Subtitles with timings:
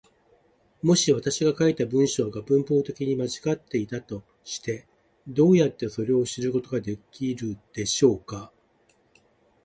[0.81, 4.87] もし私が書いた文章が文法的に間違っていたとして、
[5.27, 8.51] どうやってそれを知ることができるのでしょうか。